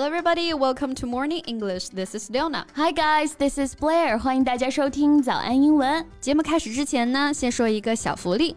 [0.00, 0.54] Hello, everybody.
[0.54, 1.90] Welcome to Morning English.
[1.90, 2.64] This is Leona.
[2.74, 3.34] Hi, guys.
[3.34, 4.18] This is Blair.
[4.18, 6.06] 欢迎大家收听早安英文。
[6.22, 8.56] 节目开始之前呢，先说一个小福利。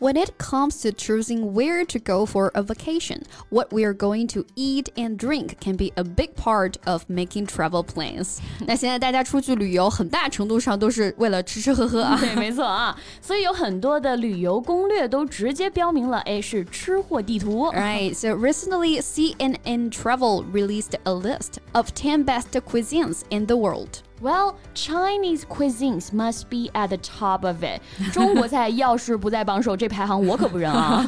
[0.00, 4.26] ！When it comes to choosing where to go for a vacation, what we are going
[4.32, 8.38] to eat and drink can be a big part of making travel plans.
[8.66, 12.18] 那现在大家出去旅游，很大程度上都是为了吃吃喝喝啊。
[12.18, 12.98] 对，没错啊。
[13.20, 17.70] 所以有很多的旅游攻略都直接标明了，哎，是吃货地图。
[17.72, 18.12] Right.
[18.12, 24.00] So recently, CNN Travel released a list of 10 best cuisines in the world.
[24.20, 27.80] Well, Chinese cuisines must be at the top of it.
[28.12, 31.04] 中国菜要是不在榜首，这排行我可不认啊。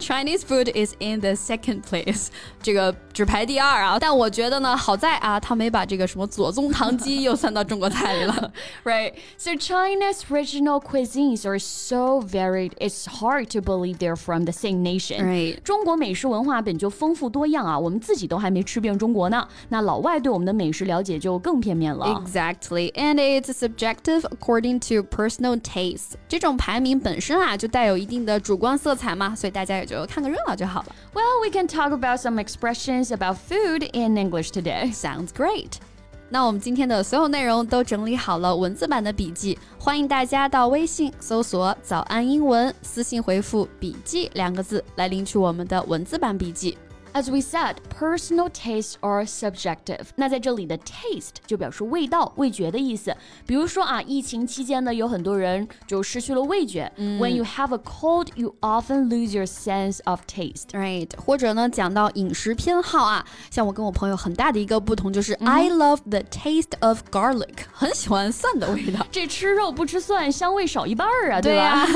[0.00, 2.26] Chinese food is in the second place，
[2.60, 3.96] 这 个只排第二啊。
[4.00, 8.52] 但我觉得呢，好在啊，他没把这个什么左宗棠鸡又算到中国菜里了。
[8.82, 9.12] right.
[9.38, 14.82] So China's regional cuisines are so varied, it's hard to believe they're from the same
[14.82, 15.24] nation.
[15.24, 15.62] Right.
[15.62, 19.46] 中国美食文化本就丰富多样啊，我们自己都还没吃遍中国呢。
[19.68, 22.06] 那老外对我们的美食了解就更片面了。
[22.26, 26.14] Exactly, and it's subjective according to personal taste.
[26.28, 30.94] 这种排名本身啊就带有一定的主观色彩嘛，所以大家也就看个热闹就好了。
[31.14, 34.92] Well, we can talk about some expressions about food in English today.
[34.94, 35.72] Sounds great.
[36.32, 46.78] 那我们今天的所有内容都整理好了文字版的笔记，欢迎大家到微信搜索“早安英文”，私信回复“笔记”两个字来领取我们的文字版笔记。
[47.15, 50.07] As we said, personal tastes are subjective.
[50.17, 53.15] 那在这里的 taste 就表示味道、味觉的意思。
[53.47, 56.91] 比如说啊，疫情期间呢，有很多人就失去了味觉。
[56.97, 60.71] When you have a cold, you often lose your sense of taste.
[60.73, 69.07] Right，或者呢，讲到饮食偏好啊，像我跟我朋友很大的一个不同就是、I love the taste of garlic，很喜欢蒜的味道。
[69.09, 71.87] 这吃肉不吃蒜，香味少一半儿啊，对吧？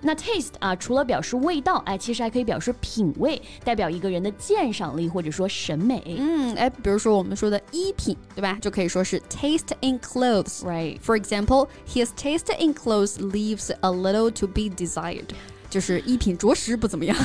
[0.00, 6.01] 那 taste 啊，除了表示味道，哎，其实还可以表示品味，代表一个人的鉴赏力或者说审美。
[6.17, 8.57] 嗯，哎，比如说我们说的衣品，对吧？
[8.61, 10.63] 就可以说是 taste in clothes。
[10.63, 10.99] Right.
[10.99, 15.27] For example, his taste in clothes leaves a little to be desired.
[15.73, 17.15] 就是衣品着实不怎么样。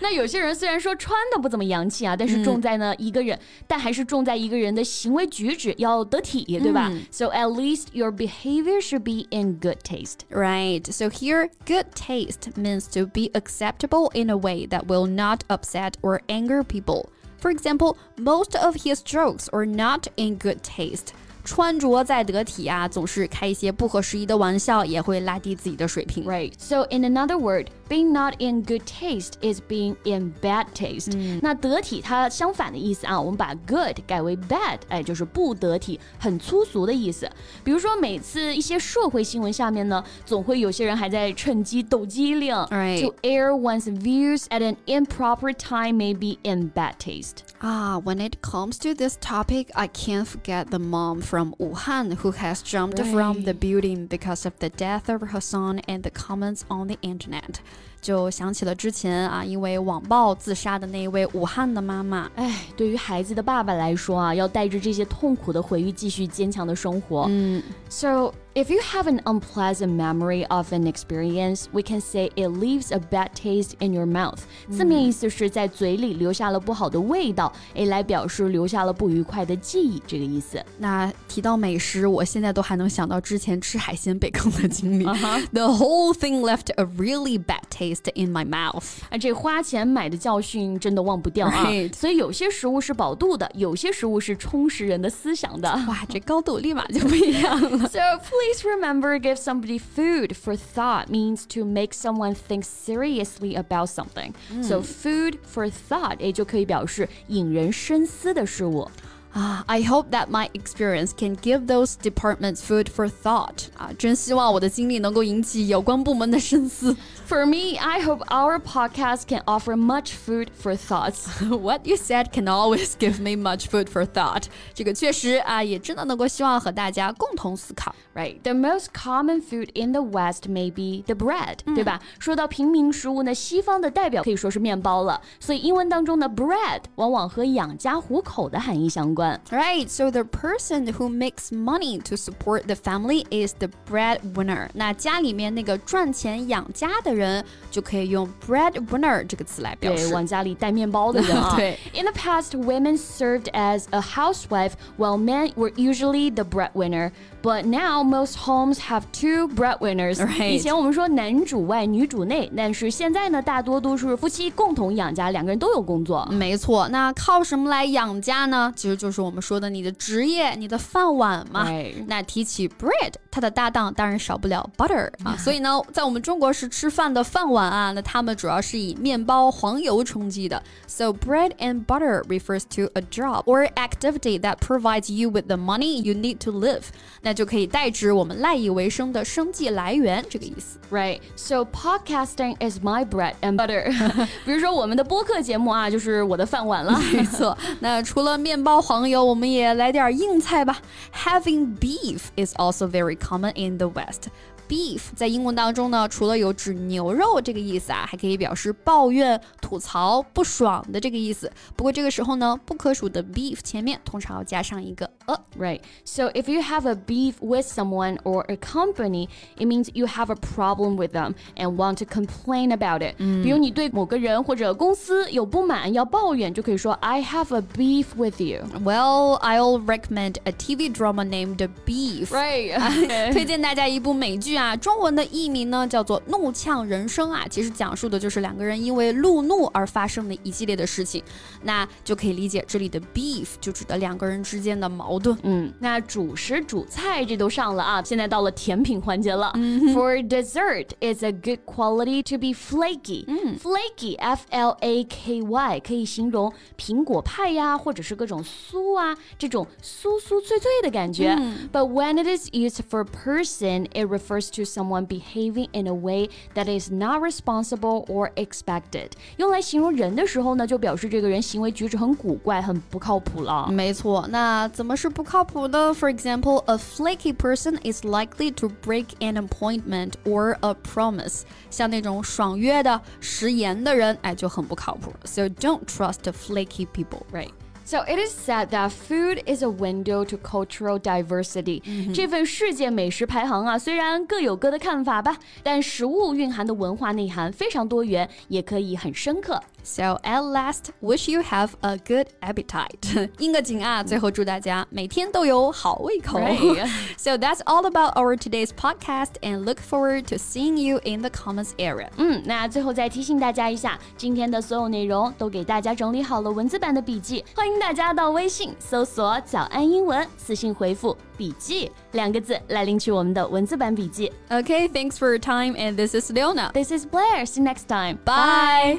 [0.00, 10.20] 那有些人虽然说穿的不怎么洋气啊，但是重在呢一个人，但还是重在一个人的行为举止要得体，对吧、s o at least your behavior should be in good taste.
[10.30, 10.90] Right.
[10.90, 15.92] So here, good taste means to be acceptable in a way that will not upset
[16.02, 17.06] or anger people.
[17.40, 21.12] For example, most of his jokes are not in good taste.
[21.44, 26.24] 穿着再得体啊，总是开一些不合时宜的玩笑，也会拉低自己的水平。
[26.24, 26.52] Right.
[26.58, 31.16] So in another word, being not in good taste is being in bad taste.
[31.40, 37.26] 那得体它相反的意思啊，我们把 good 改为 bad，哎，就是不得体、很粗俗的意思。
[37.64, 42.54] 比如说每次一些社会新闻下面呢，总会有些人还在趁机抖机灵。
[42.66, 43.00] Right.
[43.00, 47.38] To air one's views at an improper time may be in bad taste.
[47.62, 52.30] Ah, when it comes to this topic, I can't forget the mom from Wuhan who
[52.32, 56.62] has jumped from the building because of the death of her son and the comments
[56.68, 57.56] on the internet.
[58.00, 62.30] 就想起了之前啊，因为网暴自杀的那一位武汉的妈妈。
[62.36, 67.26] 哎，对于孩子的爸爸来说啊，要带着这些痛苦的回忆继续坚强的生活。
[67.28, 72.92] 嗯 So, if you have an unpleasant memory of an experience, we can say it leaves
[72.92, 74.38] a bad taste in your mouth.
[74.70, 80.62] 字面意思是在嘴里留下了不好的味道，哎，来表示留下了不愉快的记忆，这个意思。
[80.78, 85.04] 那提到美食，我现在都还能想到之前吃海鲜被坑的经历。
[85.04, 88.84] The whole thing left a really bad taste in my mouth.
[89.10, 95.68] 啊，这花钱买的教训真的忘不掉啊 Right 所以有些食物是饱肚的，有些食物是充实人的思想的。
[95.86, 97.88] 哇，这高度立马就不一样了。
[97.88, 103.88] So please remember, give somebody food for thought means to make someone think seriously about
[103.88, 104.34] something.
[104.62, 108.90] So food for thought，也就可以表示引人深思的事物。
[109.32, 113.66] 啊、i hope that my experience can give those departments food for thought.
[113.76, 116.96] 啊，真希望我的经历能够引起有关部门的深思。
[117.28, 121.26] For me, I hope our podcast can offer much food for thoughts.
[121.46, 124.44] What you said can always give me much food for thought.
[124.74, 127.94] 这个确实啊，也真的能够希望和大家共同思考。
[128.14, 132.00] Right, the most common food in the West may be the bread，、对吧？
[132.18, 135.20] 说到平民食物呢，西方的代表可以说是面包了。
[135.38, 139.21] 所以英文当中的 bread 往往和养家糊口的含义相关。
[139.22, 139.40] 关。
[139.50, 144.68] Right, so the person who makes money to support the family is the breadwinner.
[144.74, 150.14] 那家里面那个赚钱养家的人，就可以用 breadwinner 这个词来表对，示。
[150.14, 151.54] 往家里带面包的人啊。
[151.56, 157.12] 对 In the past, women served as a housewife, while men were usually the breadwinner.
[157.42, 160.16] But now most homes have two breadwinners.
[160.16, 160.54] Right.
[160.54, 166.26] 以前我们说男主外女主内，但是现在呢，大多都是夫妻共同养家，两个人都有工作。
[166.32, 168.72] 没错，那靠什么来养家呢？
[168.74, 171.68] 其实就是 我们说的你的职业、你的饭碗嘛。
[171.68, 172.04] Right.
[172.06, 175.36] 那提起 bread，它的搭档当然少不了 butter 啊。
[175.36, 180.62] 所以呢，在我们中国是吃饭的饭碗啊，那他们主要是以面包、黄油充饥的。
[180.86, 186.02] So bread and butter refers to a job or activity that provides you with the money
[186.02, 186.82] you need to live，
[187.22, 190.78] 那就可以代指我们赖以为生的生计来源这个意思。
[190.90, 193.92] Right, so podcasting is my bread and butter.
[194.44, 196.98] 比如说我们的播客节目啊，就是我的饭碗了。
[197.12, 200.81] 没错，那除了面包、黄 朋友，我们也来点硬菜吧。
[201.13, 204.29] Having beef is also very common in the West.
[204.69, 211.51] Beef 在英文当中呢，除了有指牛肉这个意思啊，还可以表示抱怨、吐槽、不爽的这个意思。
[211.75, 215.38] 不过这个时候呢，不可数的 beef 前面通常要加上一个 a。
[215.56, 215.80] Right.
[216.04, 219.28] So if you have a beef with someone or a company,
[219.58, 223.16] it means you have a problem with them and want to complain about it.
[223.18, 228.64] 比如你对某个人或者公司有不满，要抱怨，就可以说 I have a beef with you.
[228.84, 232.28] Well, I'll recommend a TV drama named Beef.
[232.28, 233.32] Right.
[233.32, 241.22] 推荐大家一部美剧啊，中文的译名呢叫做《怒呛人生》啊，其实讲述的就是两个人因为路怒而发生的一系列的事情，
[241.62, 245.36] 那就可以理解这里的 beef 就指的两个人之间的矛 盾。
[245.42, 249.52] 嗯，那主食主菜这都上了啊，现在到了甜品环节了。
[249.92, 253.26] For dessert, it's a good quality to be flaky.
[253.58, 261.34] Flaky, F L A K Y，可以形容苹果派呀，或者是各种酥啊，这种酥酥脆脆的感觉。
[261.72, 266.28] But when it is used for a person, it refers to someone behaving in a way
[266.54, 269.10] that is not responsible or expected.
[269.36, 273.68] 用来形容人的时候呢，就表示这个人行为举止很古怪，很不靠谱了。
[273.70, 275.92] 没错，那怎么 是不靠谱的？
[275.94, 281.42] For example, a flaky person is likely to break an appointment or a promise。
[281.70, 285.12] 像那种爽约的、食言的人，哎，就很不靠谱。
[285.24, 287.22] So don't trust flaky people.
[287.32, 287.50] Right.
[287.84, 291.82] So it is said that food is a window to cultural diversity.
[292.12, 299.58] 这份世界美食排行啊，虽然各有各的看法吧，但食物蕴含的文化内涵非常多元，也可以很深刻。
[299.82, 303.30] So at last, wish you have a good appetite.
[303.38, 306.38] 应个景啊，最后祝大家每天都有好胃口。
[306.38, 306.86] Right.
[307.16, 311.30] so that's all about our today's podcast, and look forward to seeing you in the
[311.30, 312.08] comments area.
[312.18, 324.30] 嗯，那最后再提醒大家一下，今天的所有内容都给大家整理好了文字版的笔记，欢迎大家到微信搜索“早安英文”，私信回复“笔记”两个字来领取我们的文字版笔记。
[324.50, 326.72] Okay, thanks for your time, and this is Leona.
[326.72, 327.46] This is Blair.
[327.46, 328.18] See you next time.
[328.24, 328.98] Bye.